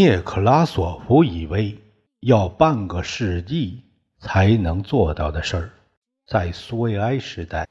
[0.00, 1.76] 涅克拉索夫以为
[2.20, 3.82] 要半个世纪
[4.18, 5.70] 才能做到的事儿，
[6.26, 7.68] 在苏维埃时代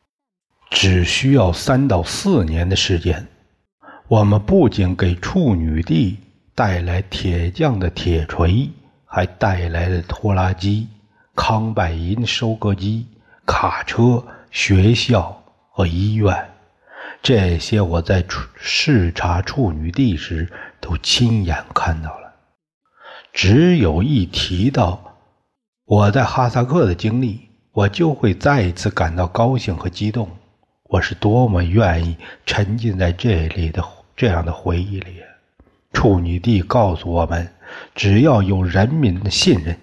[0.70, 3.26] 只需要三到四年的时间。
[4.08, 6.20] 我们不仅给处女地
[6.54, 8.70] 带来铁匠的铁锤，
[9.06, 10.88] 还带来了拖拉机、
[11.34, 13.08] 康拜因收割机、
[13.44, 15.36] 卡车、学校
[15.72, 16.48] 和医院。
[17.24, 18.24] 这些我在
[18.56, 20.48] 视察处女地时
[20.80, 22.34] 都亲眼看到了。
[23.34, 25.18] 只有一提到
[25.86, 30.30] 我在哈萨克的经历，我就会再一次感到高兴和激动。
[30.84, 33.84] 我是多么愿意沉浸在这里的！
[34.16, 35.22] 这样的回忆里，
[35.94, 37.50] 处女地告诉我们：
[37.96, 39.80] 只要有人民的信任，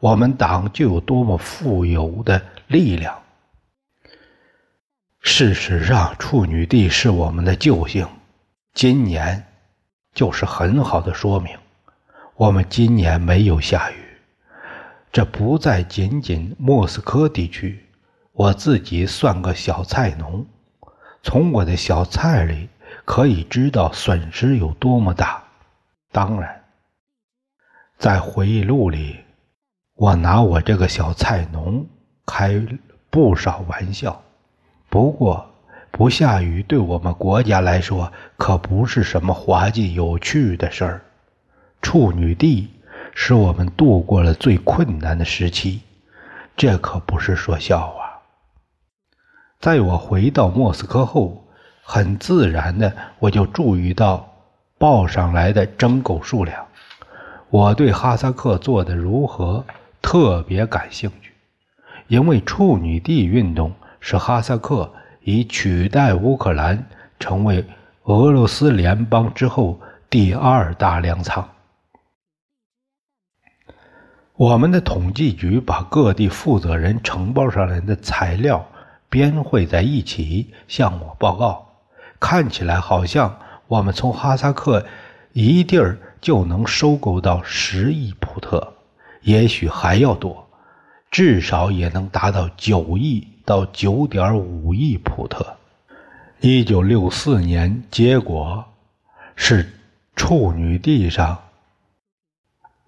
[0.00, 3.16] 我们党就有多么富有的力量。
[5.20, 8.04] 事实上，处女地是我们的救星。
[8.74, 9.46] 今年
[10.18, 11.56] 就是很好的说明。
[12.34, 13.94] 我们今年没有下雨，
[15.12, 17.86] 这不再仅仅莫斯科地区。
[18.32, 20.44] 我自己算个小菜农，
[21.22, 22.68] 从我的小菜里。
[23.04, 25.42] 可以知道损失有多么大。
[26.10, 26.64] 当然，
[27.96, 29.20] 在回忆录里，
[29.94, 31.86] 我拿我这个小菜农
[32.26, 32.60] 开
[33.08, 34.22] 不少玩笑。
[34.90, 35.47] 不过，
[35.90, 41.02] 不下雨对我们国家来说可不是什么滑稽有趣的事儿。
[41.82, 42.70] 处女地
[43.14, 45.80] 使我们度过了最困难的时期，
[46.56, 48.20] 这可不是说笑话。
[49.60, 51.44] 在我回到莫斯科后。
[51.90, 54.30] 很自然的，我就注意到
[54.76, 56.66] 报上来的征购数量。
[57.48, 59.64] 我对哈萨克做的如何
[60.02, 61.32] 特别感兴趣，
[62.06, 64.92] 因为处女地运动使哈萨克
[65.30, 66.88] 以取代乌克兰
[67.20, 67.62] 成为
[68.04, 69.78] 俄罗斯联邦之后
[70.08, 71.46] 第二大粮仓。
[74.36, 78.66] 我们的统计局把各地负责人呈报上来的材料
[79.10, 81.66] 编汇在一起，向我报告。
[82.18, 84.86] 看起来好像我们从哈萨克
[85.34, 88.72] 一地儿就能收购到十亿普特，
[89.20, 90.48] 也许还要多，
[91.10, 95.56] 至少也能达到九亿到九点五亿普特。
[96.40, 98.62] 一九六四年，结果
[99.36, 99.72] 是
[100.14, 101.38] 处女地上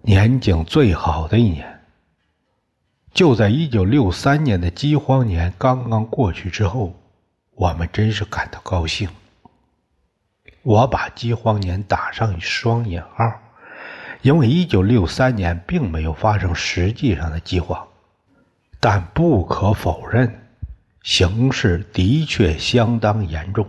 [0.03, 1.81] 年景最好的一年。
[3.11, 6.93] 就在一九六三年的饥荒年刚刚过去之后，
[7.55, 9.09] 我们真是感到高兴。
[10.61, 13.09] 我把饥荒年打上双引号，
[14.21, 17.87] 因为一九六三年并没有发生实际上的饥荒，
[18.79, 20.40] 但不可否认，
[21.03, 23.65] 形势的确相当严重。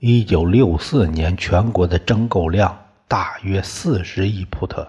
[0.00, 4.86] 一九六四年全国的征购量大约四十亿普特，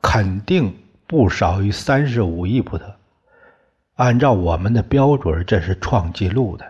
[0.00, 0.74] 肯定
[1.06, 2.94] 不少于三十五亿普特。
[3.96, 6.64] 按照我们的标准，这是创纪录的。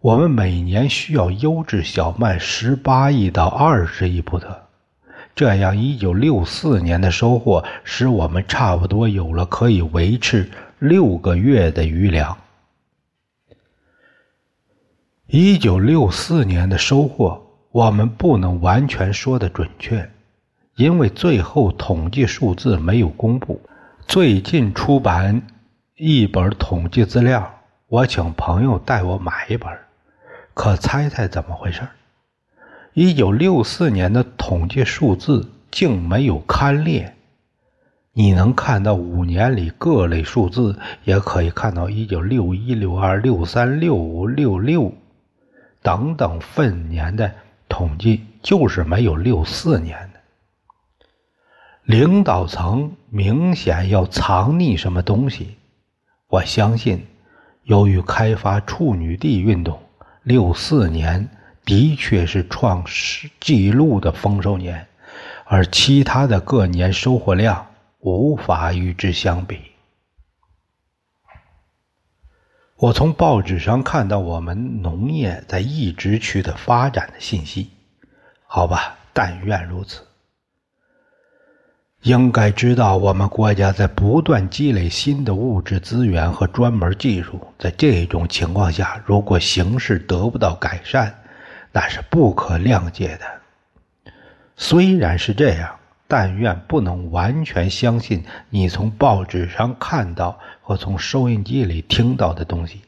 [0.00, 4.56] 我们每年需要优质小麦十八亿到二十亿普特，
[5.34, 12.36] 这样一九六四年的收获使我们差不多有了可以维持六个月的余粮。
[15.26, 20.10] 一九六四年的收获我们不能完全说的准确，
[20.76, 23.58] 因为最后统计数字没有公布。
[24.06, 25.40] 最近出版
[25.96, 27.54] 一本统计资料，
[27.88, 29.72] 我请朋友带我买一本。
[30.52, 31.80] 可猜猜怎么回事？
[32.92, 37.14] 一九六四年的统计数字竟没有刊列。
[38.12, 44.92] 你能看到五年里各类数字，也可以看到一九六一、六二、六三、六五、六六
[45.84, 47.30] 等等分年的
[47.68, 50.20] 统计，就是没有六四年的。
[51.82, 55.58] 领导层明显要藏匿什么东西。
[56.28, 57.06] 我相信，
[57.64, 59.78] 由于开发处女地运动。
[60.22, 61.28] 六四年
[61.66, 64.86] 的确是创世纪录的丰收年，
[65.44, 67.66] 而其他的各年收获量
[68.00, 69.58] 无法与之相比。
[72.76, 77.70] 我从报纸上看到我们农业在一直区的发展的信息。
[78.46, 80.02] 好吧，但愿如此。
[82.02, 87.40] 应该知道，我们国家在不断积累新的物质资源和专门技术。
[87.58, 91.22] 在这种情况下，如果形势得不到改善，
[91.72, 94.12] 那是不可谅解的。
[94.56, 95.74] 虽然是这样，
[96.06, 102.82] 但愿不能完全相信你从报纸上看到和从收音机里听到的东西。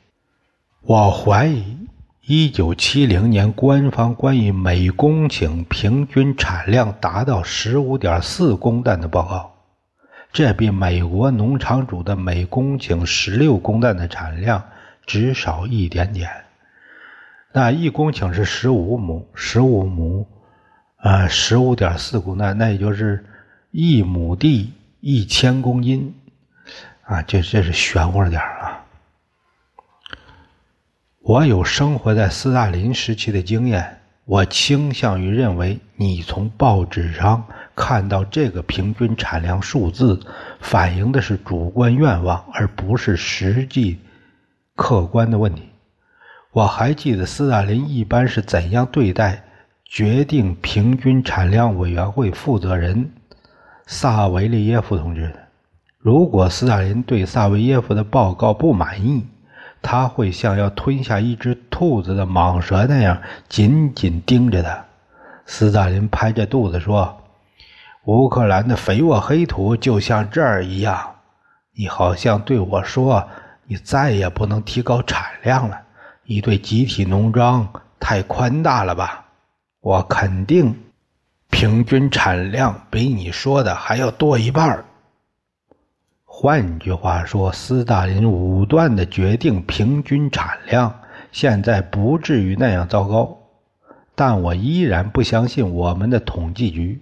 [0.83, 1.77] 我怀疑。
[2.29, 9.53] 一九七零年，官方关于每公顷平均产量达到十五点四公担的报告，
[10.33, 14.65] 这比美国农场主的每公顷十六公担的产量
[15.07, 16.29] 只少一点点。
[17.53, 20.27] 那一公顷是十五亩，十五亩，
[21.07, 23.25] 啊，十五点四公担，那也就是
[23.71, 26.13] 一亩地一千公斤，
[27.05, 28.85] 啊，这这是玄乎点啊。
[31.21, 40.19] 我有生活在斯大林时期的经验，我倾向于认为，你从报纸上看到这个平均产量数字，
[40.59, 44.01] 反映的是主观愿望，而不是实际
[44.75, 45.69] 客观的问题。
[46.51, 49.45] 我还记得斯大林一般是怎样对待
[49.89, 53.13] 决定平均产量委员会负责人
[53.87, 55.33] 萨维利耶夫同志。
[55.99, 59.25] 如果斯大林对萨维耶夫的报告不满意，
[59.81, 64.85] 他会像要吞下一只兔子的蟒蛇那样紧紧盯着他。
[65.47, 67.17] 斯大林拍着肚子说
[68.07, 71.15] ：“乌克兰的肥沃黑土就像这儿一样。
[71.75, 73.29] 你好像对我说，
[73.67, 75.81] 你再也不能提高产量了。
[76.25, 77.69] 你对集体农庄
[78.01, 79.26] 太宽大了吧？
[79.87, 80.75] 我肯定，
[81.49, 84.85] 平均产量比你说的还要多一半。”
[86.27, 90.93] 换句话说，斯大林武断的决定平均产量，
[91.31, 93.39] 现在不至于那样糟糕。
[94.17, 97.01] 但我依然不相信我们的统计局。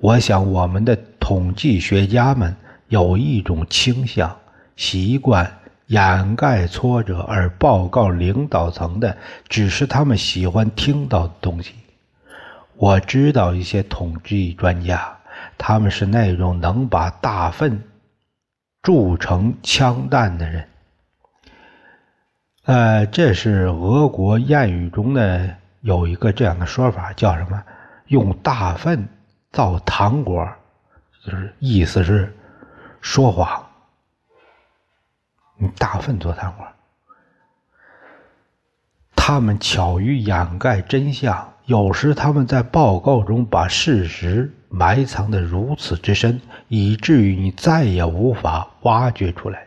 [0.00, 2.52] 我想，我们的统计学家们
[2.88, 4.36] 有一种倾向，
[4.74, 5.48] 习惯
[5.86, 9.16] 掩盖挫折，而报告领导层的
[9.48, 11.74] 只是他们喜欢听到的东西。
[12.78, 15.18] 我知道一些统计专家，
[15.58, 17.82] 他们是那种能把大粪。
[18.80, 20.68] 铸成枪弹的人，
[22.64, 27.62] 呃，这是俄国谚语中的有一个这样的说法，叫什么？
[28.06, 29.06] 用大粪
[29.50, 30.48] 造糖果，
[31.22, 32.34] 就是意思是
[33.02, 33.66] 说谎。
[35.58, 36.66] 用大粪做糖果，
[39.16, 44.52] 他们巧于掩盖真相，有时他们在报告中把事实。
[44.70, 46.38] 埋藏的如此之深，
[46.68, 49.66] 以至于你再也无法挖掘出来。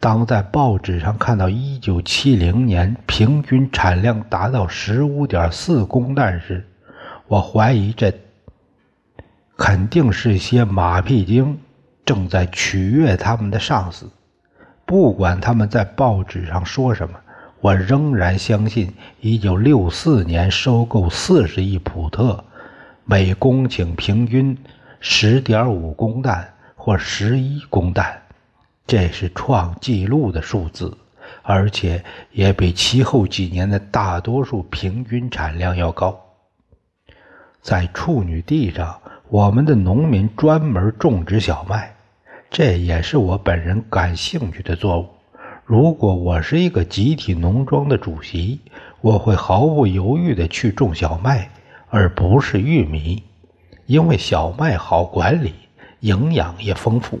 [0.00, 6.66] 当在报纸上看到1970年平均产量达到15.4公担时，
[7.28, 8.10] 我怀疑这
[9.58, 11.58] 肯定是些马屁精
[12.06, 14.10] 正在取悦他们的上司。
[14.86, 17.20] 不管他们在报纸上说什么，
[17.64, 18.92] 我仍然相信
[19.22, 22.44] 1964年收购40亿普特。
[23.06, 24.54] 每公顷平均
[25.00, 28.12] 十点五公担或十一公担，
[28.86, 30.94] 这是创纪录的数字，
[31.40, 36.20] 而且也比其后几年的大多数平均产量要高。
[37.62, 41.94] 在处女地上，我们的农民专门种植小麦，
[42.50, 45.08] 这也是我本人感兴趣的作物。
[45.64, 48.60] 如果我是一个集体农庄的主席，
[49.00, 51.50] 我会毫不犹豫地去种小麦。
[51.90, 53.22] 而不是玉米，
[53.86, 55.54] 因为小麦好管理，
[56.00, 57.20] 营养也丰富。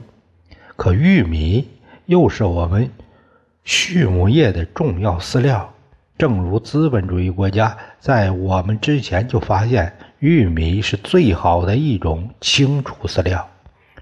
[0.74, 1.68] 可玉米
[2.06, 2.90] 又是我们
[3.64, 5.72] 畜牧业的重要饲料。
[6.18, 13.48] 正如资本主义国家在我们之前就发现，玉米是最好的一种清除饲料，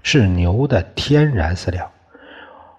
[0.01, 1.92] 是牛的天然饲料。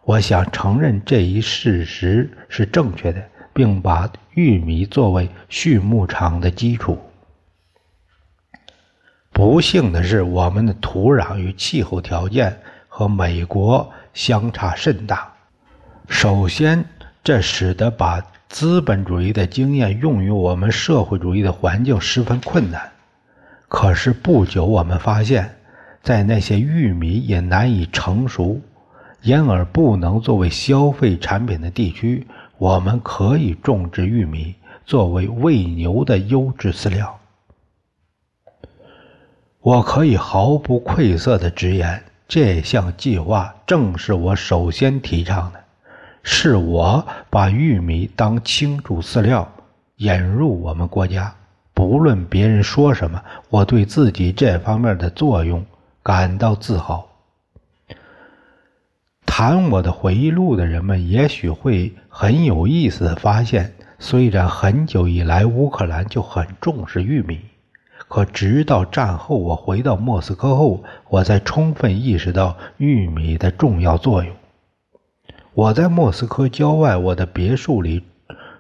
[0.05, 3.23] 我想承认这一事实是正确的，
[3.55, 6.99] 并把玉米作为畜牧场的基础。
[9.33, 12.57] 不幸的是，我们的土壤与气候条件
[12.87, 15.33] 和美国相差甚大。
[16.09, 16.85] 首先，
[17.23, 22.93] 这使得把资本主义的经验用于我们社会主义的环境十分困难。
[23.69, 25.57] 可是不久，我们发现，
[26.03, 28.61] 在那些玉米也难以成熟，
[29.25, 32.27] 因而不能作为消费产品的地区，
[32.59, 34.55] 我们可以种植玉米
[34.85, 37.19] 作为喂牛的优质饲料。
[39.63, 45.61] 我可以毫不愧色地直言，这项计划正是我首先提倡的。
[46.23, 49.51] 是我把玉米当庆祝饲料
[49.97, 51.35] 引入我们国家。
[51.73, 55.65] 不论别人说什么，我对自己这方面的作用
[56.03, 57.09] 感到自豪。
[59.37, 67.41] 谈我的回忆录的人们也许会很有意思的发现，虽然很久以来乌克兰就很重视玉米，
[68.07, 74.33] 可直到战后我回到莫斯科后，我才充分意识到玉米的重要作用。
[75.53, 78.05] 我在莫斯科郊外我的别墅里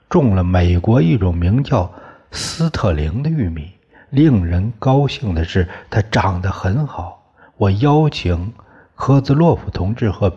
[0.08, 1.88] 种了美国一种名叫。
[2.32, 3.70] 斯特林的玉米，
[4.10, 7.22] 令人高兴的是，它长得很好。
[7.58, 8.52] 我邀请
[8.96, 10.28] 科兹洛夫同志和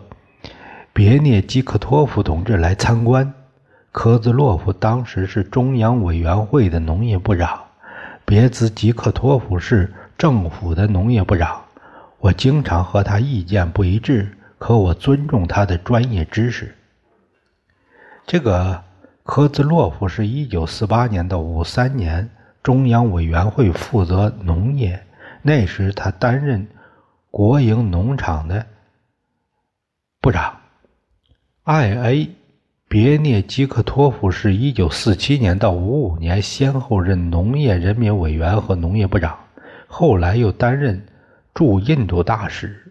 [0.98, 3.32] 别涅基克托夫同志来参观。
[3.92, 7.56] 科兹洛夫当时是中央委员会的农业部长，
[8.24, 11.62] 别兹吉克托夫是政府的农业部长。
[12.18, 14.28] 我经常和他意见不一致，
[14.58, 16.74] 可我尊重他的专业知识。
[18.26, 18.82] 这个。
[19.22, 22.28] 科兹洛夫是一九四八年到五三年
[22.62, 25.00] 中央委员会负责农业，
[25.42, 26.66] 那时他担任
[27.30, 28.66] 国营农场的
[30.20, 30.56] 部长。
[31.68, 32.30] 艾 A
[32.88, 39.36] 别涅基克托夫是一九四七年到五五年先后任农业人民委员和农业部长，
[39.86, 41.04] 后来又担任
[41.52, 42.90] 驻印度大使。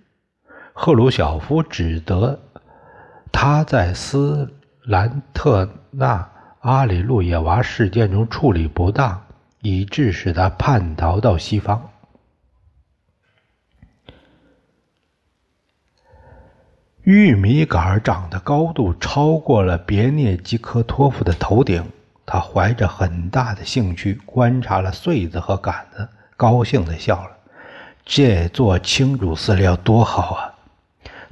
[0.74, 2.39] 赫鲁晓夫指责
[3.31, 4.48] 他在斯。
[4.84, 6.29] 兰特纳
[6.60, 9.19] 阿里路耶娃事件中处理不当，
[9.62, 11.89] 以致使他叛逃到西方。
[17.08, 21.82] 玉米杆长的高度超过了别涅基科托夫的头顶，
[22.26, 27.32] 他怀着很大的兴趣观察了穗子和杆子，高兴的笑了。
[28.04, 30.54] 这做青竹饲料多好啊！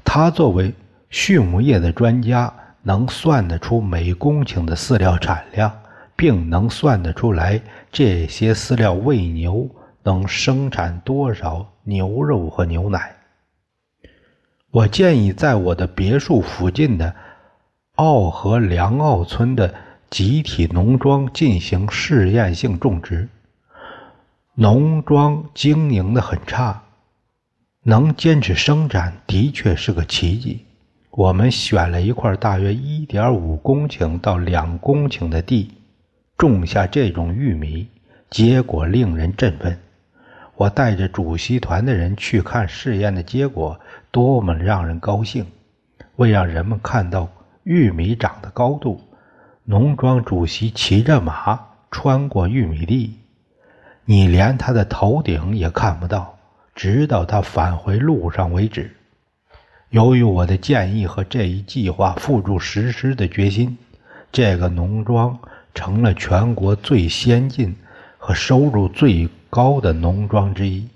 [0.05, 0.73] 他作为
[1.09, 2.53] 畜牧业的专家。
[2.87, 5.71] 能算得出每公顷的饲料产量，
[6.15, 7.59] 并能算得出来
[7.91, 9.67] 这些饲料喂牛
[10.03, 13.14] 能生产多少牛肉和牛奶。
[14.75, 17.15] 我建议在我的别墅附近的
[17.95, 19.73] 奥河梁奥村的
[20.09, 23.29] 集体农庄进行试验性种植。
[24.53, 26.83] 农庄经营的很差，
[27.83, 30.65] 能坚持生产的确是个奇迹。
[31.09, 35.71] 我们选了一块大约一点五公顷到两公顷的地，
[36.37, 37.87] 种下这种玉米，
[38.29, 39.79] 结果令人振奋。
[40.57, 43.77] 我带着主席团的人去看试验的结果，
[44.15, 45.45] 多么让人高兴！
[46.15, 47.27] 为让人们看到
[47.63, 49.01] 玉米长的高度，
[49.65, 51.59] 农庄主席骑着马
[51.91, 53.19] 穿过玉米地，
[54.05, 56.33] 你连他的头顶也看不到，
[56.73, 58.89] 直到他返回路上为止。
[59.89, 63.77] 由于我的建议和这一计划付诸实施的决心，
[64.31, 65.37] 这个农庄
[65.73, 67.75] 成了全国最先进
[68.17, 70.87] 和收入最高的农庄之一。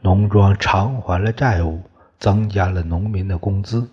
[0.00, 1.80] 农庄偿还了债务，
[2.18, 3.88] 增加了农民的工资。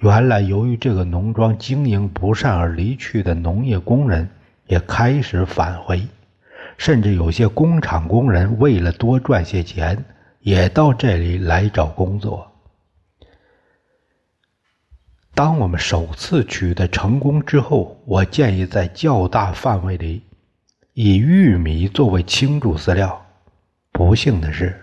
[0.00, 4.28] 原来，由于这个农庄经营不善而离去的农业工人
[4.66, 6.00] 也开始返回，
[6.78, 10.02] 甚至有些工厂工人为了多赚些钱，
[10.40, 12.46] 也到这里来找工作。
[15.34, 20.22] 当我们首次取得成功之后，我建议在较大范围里
[20.94, 23.26] 以玉米作为庆祝饲料。
[23.92, 24.82] 不幸的是，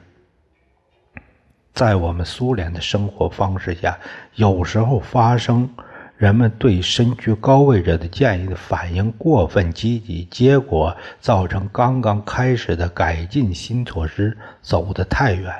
[1.77, 3.95] 在我们苏联的生活方式下，
[4.33, 5.69] 有时候发生
[6.17, 15.53] 人们对身居高位者的建议的反应过分积极，结果造成刚刚开始的改进新措施走得太远。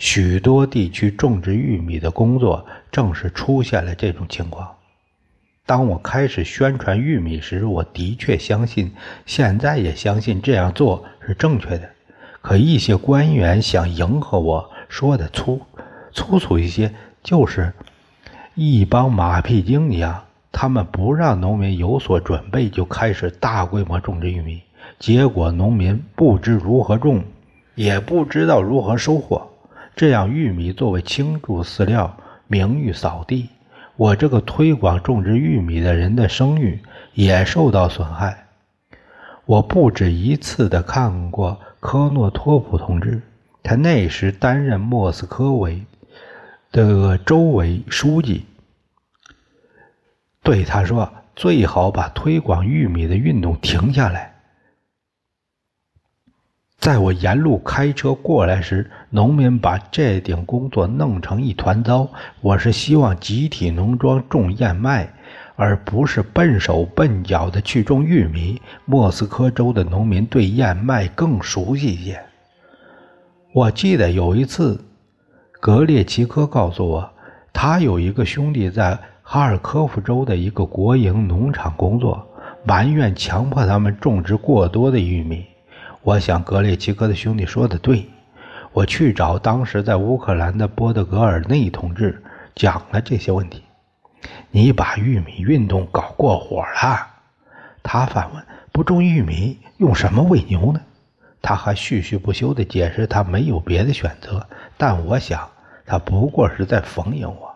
[0.00, 4.68] 许多地区种植玉米的工作正是出现了这种情况。
[5.64, 8.92] 当我开始宣传玉米时，我的确相信，
[9.26, 11.88] 现在也相信这样做是正确的。
[12.40, 15.58] 可一些官员想迎合我，说的粗
[16.12, 17.72] 粗粗一些，就是
[18.54, 20.22] 一帮马屁精一样。
[20.52, 24.60] 他们不让农民有所准备，就开始大规模种植玉米，
[24.98, 27.24] 结果农民不知如何种，
[27.74, 29.48] 也不知道如何收获。
[29.96, 32.14] 这样，玉米作为庆祝饲料，
[32.46, 33.48] 名誉扫地。
[33.96, 36.78] 我这个推广种植玉米的人的声誉
[37.14, 38.44] 也受到损害。
[39.46, 43.22] 我不止一次的看过科诺托普同志，
[43.62, 45.82] 他那时担任莫斯科委
[46.70, 48.44] 的州委书记，
[50.42, 54.30] 对他说：“最好把推广玉米的运动停下来。”
[56.78, 62.10] 在我沿路开车过来时，农民把这顶工作弄成一团糟。
[62.40, 65.14] 我是希望集体农庄种燕麦，
[65.54, 68.60] 而不是笨手笨脚的去种玉米。
[68.84, 72.20] 莫斯科州的农民对燕麦更熟悉一些。
[73.54, 74.82] 我记得有一次，
[75.60, 77.12] 格列奇科告诉我，
[77.52, 82.26] 他有一个兄弟在哈尔科夫州的一个国营农场工作，
[82.64, 85.44] 埋怨强迫他们种植过多的玉米。
[86.00, 88.06] 我想格列奇科的兄弟说的对。
[88.72, 92.22] 我去找当时在乌克兰的波德格尔内同志
[92.54, 93.62] 讲了这些问题。
[94.50, 97.06] 你把玉米运动搞过火了，
[97.82, 98.42] 他反问
[98.72, 100.80] ：“不种玉米用什么喂牛呢？”
[101.42, 104.46] 他还絮絮不休地解释他没有别的选择，
[104.78, 105.50] 但我想
[105.84, 107.54] 他不过是在逢迎我。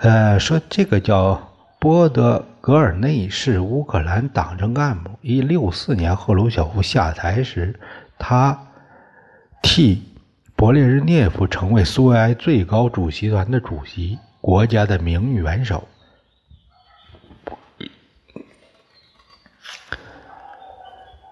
[0.00, 5.10] 呃，说这个叫波德格尔内是乌克兰党政干部。
[5.22, 7.78] 一六四年赫鲁晓夫下台时，
[8.18, 8.66] 他
[9.62, 10.02] 替
[10.56, 14.18] 勃列日涅夫成为苏维埃最高主席团的主席。
[14.40, 15.88] 国家的名誉元首，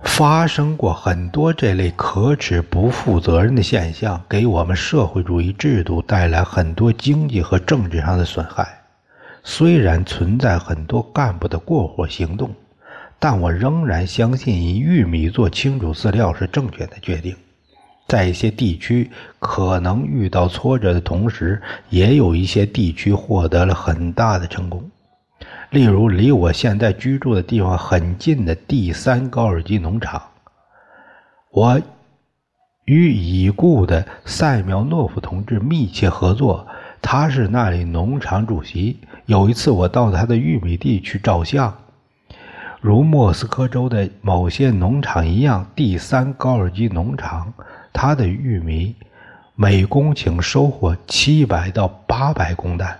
[0.04, 8.80] 发生过很多这类可耻、不负责任的现象，给我们社会主义制度带来很多经济和政治上的损害。
[9.42, 12.54] 虽然存在很多干部的过火行动，
[13.18, 17.34] 但我仍然相信以玉米做清煮饲料是正确的决定。
[18.06, 24.88] 在一些地区可能遇到挫折的同时，也有一些地区获得了很大的成功。
[25.74, 30.22] 例如，离我现在居住的地方很近的第三高尔基农场，
[31.50, 31.82] 我
[32.84, 36.64] 与已故的塞苗诺夫同志密切合作，
[37.02, 39.00] 他是那里农场主席。
[39.26, 41.76] 有一次，我到他的玉米地去照相，
[42.80, 47.52] 如莫斯科州的某些农场一样，第三高尔基农场。
[47.92, 48.94] 他的玉米
[49.56, 52.96] 每公顷收获七百到八百公担，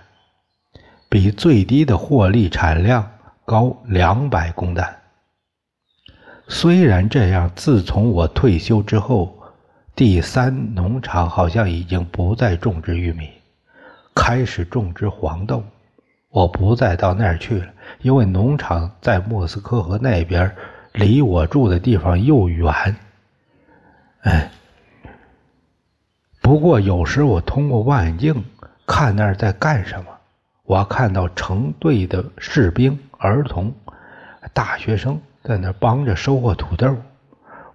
[1.15, 3.09] 比最低的获利产量
[3.45, 4.93] 高两百公担。
[6.49, 9.33] 虽然这样，自从我退休之后，
[9.95, 13.29] 第三农场好像已经不再种植玉米，
[14.13, 15.63] 开始种植黄豆。
[16.31, 17.67] 我不再到那儿去了，
[18.01, 20.53] 因为农场在莫斯科河那边，
[20.91, 22.73] 离我住的地方又远。
[24.23, 24.51] 哎。
[26.41, 28.43] 不过有时我通过望远镜
[28.85, 30.07] 看那儿在干什么，
[30.65, 33.73] 我看到成队的士兵、儿童、
[34.51, 36.95] 大学生在那帮着收获土豆。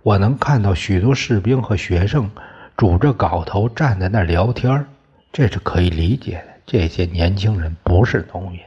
[0.03, 2.31] 我能看到许多士兵和学生
[2.77, 4.87] 拄着镐头站在那聊天，
[5.33, 6.55] 这是可以理解的。
[6.67, 8.61] 这些年轻人不是农民。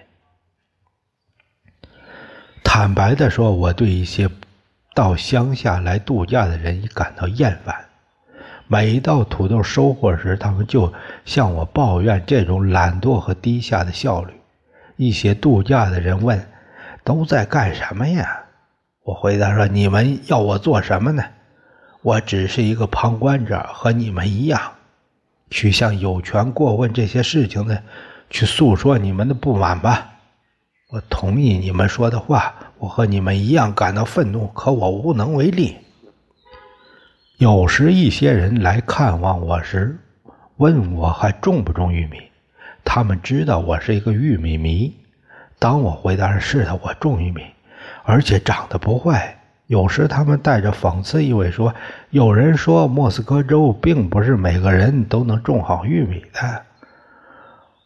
[2.63, 4.29] 坦白的说，我对一些
[4.93, 7.75] 到乡下来度假的人感到厌烦。
[8.67, 10.91] 每到土豆收获时，他们就
[11.25, 14.33] 向我抱怨这种懒惰和低下的效率。
[14.95, 16.43] 一些度假的人问
[17.03, 18.39] ：“都在干什么呀？”
[19.03, 21.23] 我回答说：“你们要我做什么呢？
[22.01, 24.59] 我只是一个旁观者，和你们一样，
[25.49, 27.83] 去向有权过问这些事情的，
[28.29, 30.09] 去诉说你们的不满吧。
[30.89, 35.75] 我同意你们说的话，我和你们一样感到愤怒，可我无能为力。”
[37.37, 39.97] 有时一些人来看望我时，
[40.57, 42.21] 问我还种不种玉米。
[42.85, 44.93] 他们知道我是一个玉米迷。
[45.57, 47.41] 当我回答是的，我种玉米，
[48.03, 49.35] 而且长得不坏。
[49.65, 51.73] 有时他们带着讽刺意味说
[52.11, 56.61] ：“有人说莫斯科州并不是每个人都能种好玉米的。”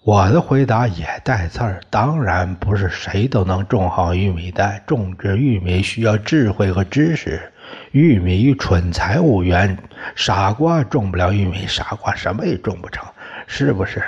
[0.04, 4.82] 我的回答也带刺儿：“当然不是谁都能种好玉米的。
[4.86, 7.52] 种植玉米需要智慧和知识。”
[7.92, 9.78] 玉米与蠢材无缘，
[10.16, 13.06] 傻瓜种不了玉米，傻瓜什么也种不成，
[13.48, 14.04] 是不是？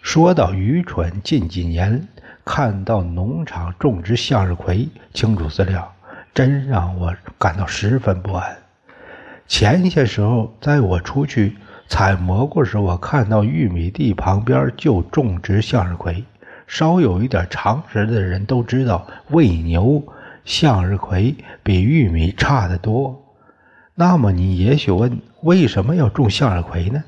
[0.00, 2.08] 说到愚蠢，近几年
[2.44, 5.94] 看到农场种植向日葵、清除饲料，
[6.34, 8.56] 真让我感到十分不安。
[9.46, 16.24] 前些时候，在我出去采蘑菇时，我看到玉米地旁边就种植向日葵。
[16.66, 20.02] 稍有一点常识的人都知道，喂牛。
[20.44, 23.36] 向日葵比玉米差得多，
[23.94, 27.04] 那么你也许问，为什么要种向日葵呢？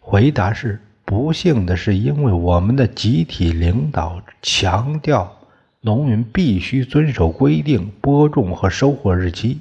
[0.00, 5.32] 回答是：不幸的是，因为我们的集体领导强调
[5.80, 9.60] 农民必须遵守规定播种和收获日期，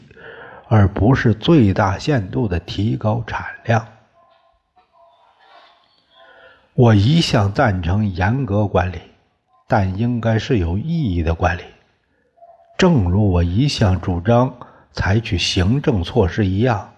[0.68, 3.86] 而不是最大限度的提高产量。
[6.74, 8.98] 我一向赞成严格管理，
[9.68, 11.62] 但应该是有意义的管理。
[12.82, 14.52] 正如我一向主张
[14.92, 16.90] 采取行政措施一样，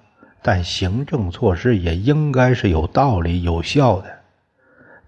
[0.41, 4.05] 但行政措施也应该是有道理、有效的。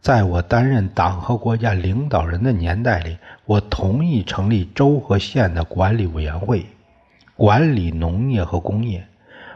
[0.02, 6.66] 在我担任党和国家领导人的年代里，我同意成立州和县的管理委员会，
[7.38, 9.08] 管理农业和工业。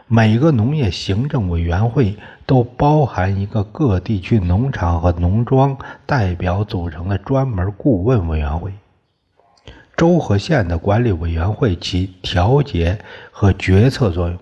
[0.06, 8.72] 每个农业行政委员会都包含一个各地区农场和农庄代表组成的专门顾问委员会。
[10.00, 12.98] 州和县的管理委员会起调解
[13.30, 14.38] 和决策作用，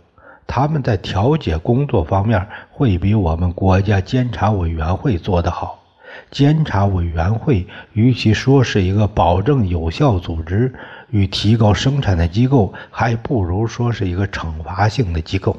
[0.46, 5.82] 他们在调解工作方面会比我们国家监察委员会做得好。
[6.30, 10.72] 监察委员会与其说是一个保证有效组织
[11.10, 15.56] 与提高生产的机构，还不如说是一个惩罚性的机构。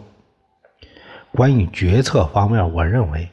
[1.33, 3.29] 关于决策方面，我认为，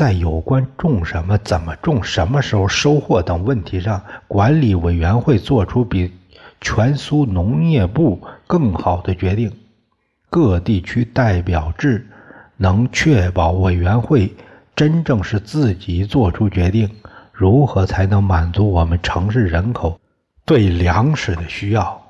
[0.00, 6.10] 在有关种什么、怎么种、什么时候收获等问题上，管理委员会做出比
[6.58, 9.52] 全苏农业部更好的决定。
[10.30, 12.08] 各地区代表制
[12.56, 14.34] 能确保委员会。
[14.74, 16.88] 真正是自己做出决定，
[17.30, 20.00] 如何才能满足我们城市人口
[20.46, 22.00] 对粮食的需要？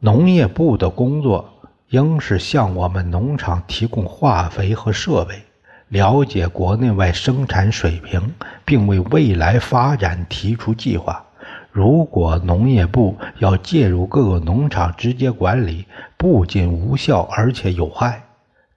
[0.00, 1.48] 农业部的工作
[1.88, 5.42] 应是向我们农场提供化肥和设备，
[5.88, 11.24] 了解国内外生产水平，并为未来发展提出计划。
[11.70, 18.22] 如果农业部要介入各个农场直接管理，不仅无效，而且有害。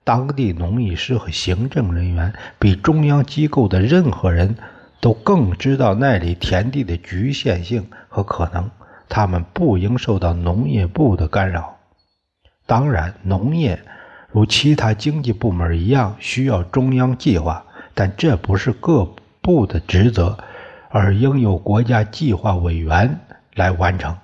[0.04, 4.56] 当地农艺师和行政人员比中央机构的任何人
[5.00, 8.70] 都更知道那里田地的局限性和可能，
[9.10, 11.76] 他们不应受到农业部的干扰。
[12.66, 13.80] 当然，农业
[14.32, 17.64] 如其他经济部门一样需要中央计划，
[17.94, 19.08] 但这不是各
[19.42, 20.38] 部的职责，
[20.90, 23.20] 而应由国家计划委员
[23.56, 24.16] 来完成。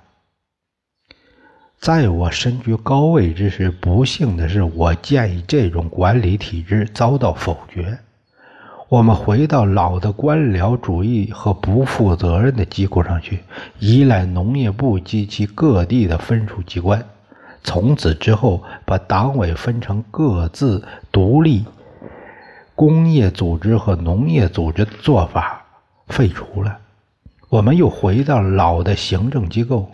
[1.80, 8.00] 在我身居高位之时，不幸的是，我建议这种管理体制遭到否决。
[8.90, 13.44] 我们回到老的官僚主义和不负责任的机构上去，
[13.80, 17.06] 依赖农业部及其各地的分属机关。
[17.68, 21.66] 从此之后，把党委分成各自独立
[22.76, 25.62] 工业组织和农业组织的做法
[26.08, 26.78] 废除了。
[27.50, 29.92] 我们又回到老的行政机构。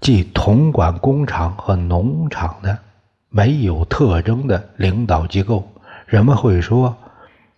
[0.00, 2.78] 即统管工厂和农场的
[3.28, 5.68] 没有特征的领导机构，
[6.06, 6.96] 人们会说：“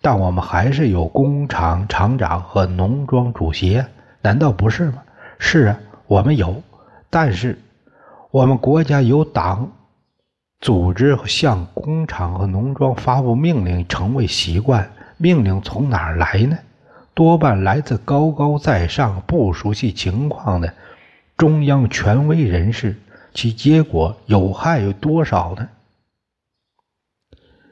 [0.00, 3.82] 但我们还是有工厂厂长和农庄主席，
[4.20, 5.02] 难道不是吗？”
[5.38, 6.62] 是啊，我们有，
[7.08, 7.58] 但是
[8.34, 9.70] 我们国家有党
[10.60, 16.58] 组织向工厂和农庄发布命令成为习惯，命令从哪儿来呢？
[17.14, 20.74] 多半来自高高在上、不熟悉情况的。
[21.36, 22.96] 中央权威人士，
[23.32, 25.68] 其结果有害有多少呢？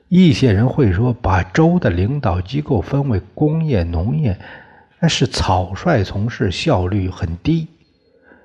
[0.06, 4.38] 一些人会说，把州的领导机构分为工业、农业，
[5.00, 7.66] 那是草率从事，效率很低。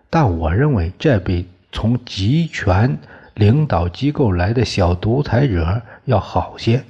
[0.10, 1.46] 但我认为，这比
[1.78, 2.98] 从集权
[3.36, 6.84] 领导机构来的小独裁者要好些。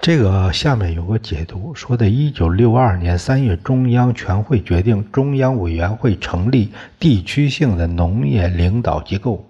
[0.00, 9.44] 这个下面有个解读，说的1962年3月，中央全会决定中央委员会成立地区性的农业领导机构。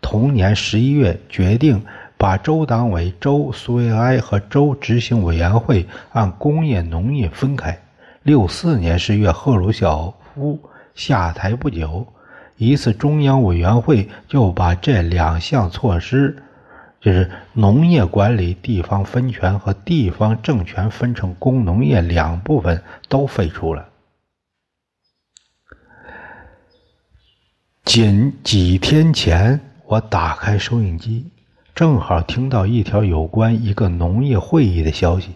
[0.00, 1.84] 同年11月，决定
[2.16, 7.78] 把州党委、州苏维埃和州执行委员会按工业、农业分开。
[8.24, 10.58] 64年10月，赫鲁晓夫
[10.94, 12.06] 下台不久，
[12.56, 16.42] 一次中央委员会就把这两项措施。
[16.98, 23.86] 就是农业管理地方分权和地方政权分成工农业两部分都废除了。
[27.84, 31.30] 仅几天前，我打开收音机，
[31.76, 35.30] 正好听到一条有关一个农业会议的消息。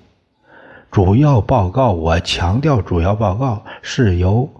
[0.91, 4.51] 主要报告，我强调，主要报告是由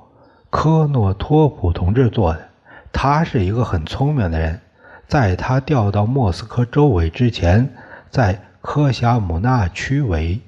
[0.49, 2.50] 科诺托普同志做的。
[2.93, 4.61] 他是一个很聪明的人。
[5.07, 7.75] 在他调到莫斯科州委之前，
[8.11, 10.41] 在科夏姆纳区委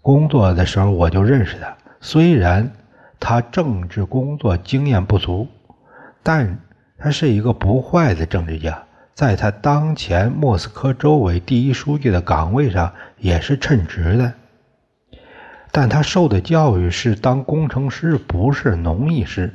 [0.00, 1.76] 工作的时候，我就认识他。
[2.00, 2.70] 虽然
[3.18, 5.48] 他政治工作经验不足，
[6.22, 6.60] 但
[6.96, 8.84] 他是一个不坏的政治家。
[9.14, 14.32] 在他当前莫斯科州委第一书记的岗位上，也是称职的。
[15.72, 19.52] 但他受的教育是当工程师，不是农艺师。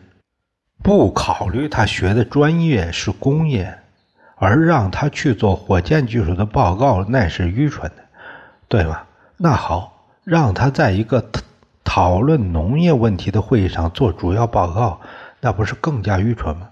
[0.83, 3.75] 不考虑他学的专业是工业。
[4.35, 8.03] 而让他去做火箭技术的报告，那是愚蠢的，
[8.67, 9.03] 对吗？
[9.37, 11.23] 那好，让他在一个
[11.85, 14.99] 讨论农业问题的会议上做主要报告，
[15.39, 16.67] 那不是更加愚蠢吗？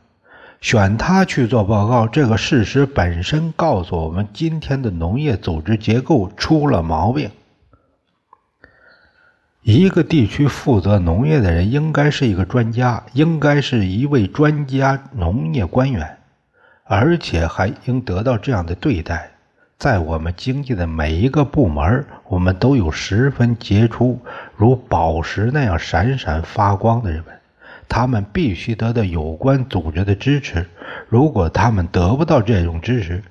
[0.59, 7.29] 选他去做报告，这个事实本身告诉我们，今天的农业组织结构出了毛病。
[9.63, 16.17] 一个地区负责农业的人应该是一个专家，应该是一位专家农业官员，
[16.85, 19.29] 而且还应得到这样的对待。
[19.77, 24.19] 在我们经济的每一个部门，我们都有十分杰出、
[24.57, 27.33] 如宝石那样闪闪发光的人们，
[27.87, 30.67] 他们必须得到有关组织的支持。
[31.07, 33.23] 如果他们得不到这种支持，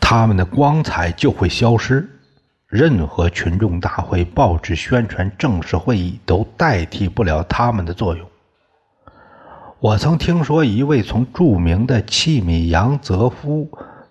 [0.00, 2.08] 他们的光彩就会消失。
[2.76, 8.28] 任何群众大会、报纸宣传、正式会议都代替不了他们的作用。
[9.80, 13.66] 我曾听说一位从著名的契米扬泽夫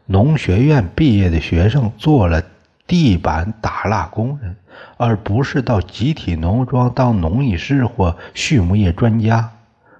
[0.07, 2.41] 农学院毕业的学生做了
[2.87, 4.55] 地板打蜡工人，
[4.97, 9.51] 而不是到集体农庄当农艺师或畜牧业专家。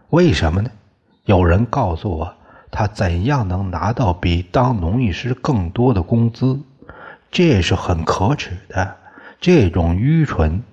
[0.10, 0.71] 为什么呢？
[1.25, 2.34] 有人告诉我，
[2.71, 6.60] 他怎样能拿到比当农艺师更多的工资？
[7.35, 8.95] 这是很可耻的，
[9.41, 10.63] 这种愚蠢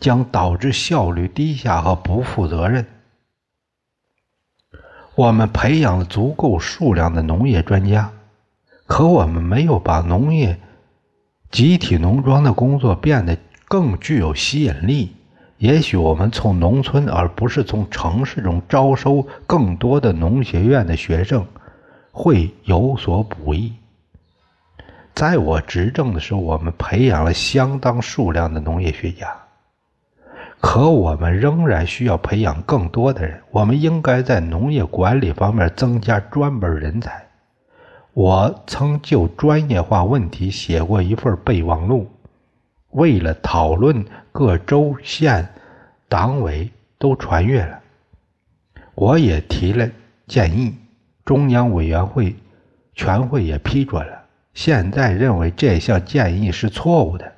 [0.00, 2.84] 将导致效率低下和不负责任。
[5.14, 8.10] 我们培养了足够数量的农业专家，
[8.88, 10.58] 可我们没有把农业
[11.52, 13.38] 集体农庄的工作变得
[13.68, 15.14] 更具有吸引力。
[15.58, 21.46] 也许我们从农村而不是从城市中招收更多的农学院的学生，
[22.10, 23.72] 会有所补益。
[25.14, 29.32] 在我执政的时候，我们培养了相当数量的农业学家，
[30.60, 33.40] 可我们仍然需要培养更多的人。
[33.52, 37.24] 我们应该在农业管理方面增加专门人才。
[38.12, 42.10] 我曾就专业化问题写过一份备忘录，
[42.90, 45.48] 为了讨论各州县
[46.08, 47.78] 党委都传阅了，
[48.96, 49.88] 我也提了
[50.26, 50.74] 建议，
[51.24, 52.34] 中央委员会
[52.94, 54.13] 全会也批准了。
[54.54, 57.32] 现在认为这项建议是错误的，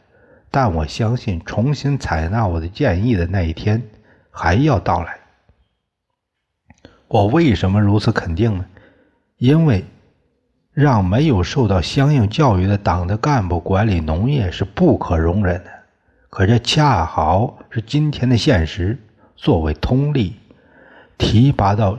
[0.51, 3.83] 但我相信重新采纳我的建议的那一天
[4.31, 5.19] 还要到来。
[7.09, 8.67] 我为什么如此肯定呢？
[9.39, 9.85] 因为
[10.73, 15.71] 让没有受到相应教育的党的干部管理农业是不可容忍的。
[16.29, 18.99] 可这恰好是今天的现实。
[19.37, 20.37] 作为通例，
[21.17, 21.99] 提拔到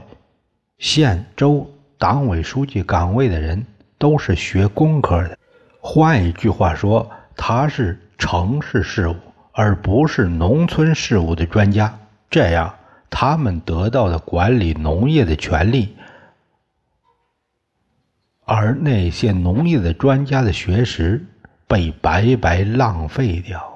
[0.78, 3.64] 县州党委书记岗位的人。
[3.98, 5.36] 都是学工科的，
[5.80, 9.16] 换一句话说，他是城市事务
[9.52, 11.98] 而不是农村事务的专家。
[12.30, 12.74] 这样，
[13.10, 15.96] 他们得到的管理农业的权利，
[18.44, 21.24] 而那些农业的专家的学识
[21.66, 23.74] 被白白浪费掉。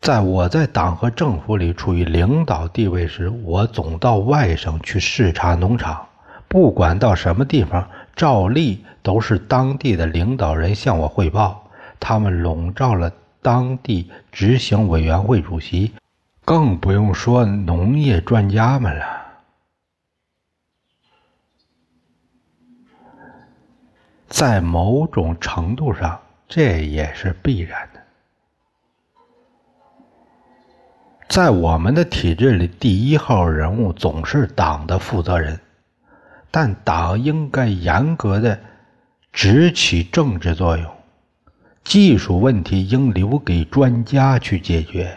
[0.00, 6.06] 在我在党和政府里处于领导地位时，我总到外省去视察农场。
[6.50, 11.70] 不管到什么地方，照例都是当地的领导人向我汇报。
[12.00, 15.92] 他们笼罩了当地执行委员会主席，
[16.44, 19.06] 更不用说农业专家们了。
[24.26, 28.00] 在某种程度上，这也是必然的。
[31.28, 35.56] 在我们的体制里，第一号人物总是党的负责人。
[36.50, 38.58] 但党应该严格的
[39.32, 40.90] 只起政治作用，
[41.84, 45.16] 技术问题应留给专家去解决。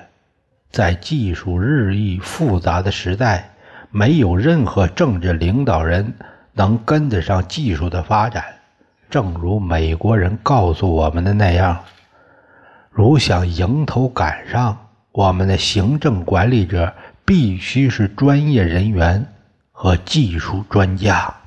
[0.69, 3.51] 在技术日益复杂的时代，
[3.89, 6.13] 没有任何政治领导人
[6.53, 8.43] 能跟得上技术的发展。
[9.09, 11.79] 正如美国人告诉我们的那样，
[12.89, 16.91] 如想迎头赶上，我们的行政管理者
[17.23, 19.25] 必须是专业人员。
[19.73, 21.42] 和技术专家。